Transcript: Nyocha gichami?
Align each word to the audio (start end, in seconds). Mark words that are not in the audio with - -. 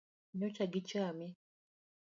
Nyocha 0.37 0.65
gichami? 0.73 1.27